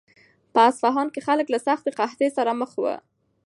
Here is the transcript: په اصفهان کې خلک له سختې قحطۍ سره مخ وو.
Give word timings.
په 0.53 0.59
اصفهان 0.69 1.07
کې 1.13 1.25
خلک 1.27 1.47
له 1.53 1.59
سختې 1.67 1.91
قحطۍ 1.99 2.29
سره 2.37 2.51
مخ 2.61 2.71
وو. 2.81 2.95